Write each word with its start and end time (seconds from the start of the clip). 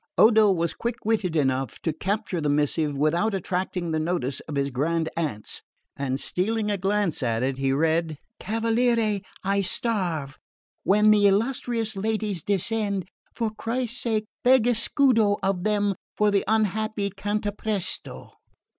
Odo 0.17 0.51
was 0.51 0.73
quick 0.73 0.95
witted 1.05 1.35
enough 1.35 1.79
to 1.83 1.93
capture 1.93 2.41
this 2.41 2.49
missive 2.49 2.97
without 2.97 3.35
attracting 3.35 3.91
the 3.91 3.99
notice 3.99 4.39
of 4.49 4.55
his 4.55 4.71
grand 4.71 5.09
aunts, 5.15 5.61
and 5.95 6.19
stealing 6.19 6.71
a 6.71 6.77
glance 6.79 7.21
at 7.21 7.43
it, 7.43 7.59
he 7.59 7.71
read 7.71 8.17
"Cavaliere, 8.39 9.21
I 9.43 9.61
starve. 9.61 10.39
When 10.81 11.11
the 11.11 11.27
illustrious 11.27 11.95
ladies 11.95 12.41
descend, 12.41 13.09
for 13.35 13.51
Christ's 13.51 14.01
sake 14.01 14.25
beg 14.43 14.65
a 14.65 14.73
scudo 14.73 15.37
of 15.43 15.65
them 15.65 15.93
for 16.17 16.31
the 16.31 16.43
unhappy 16.47 17.11
Cantapresto." 17.11 18.31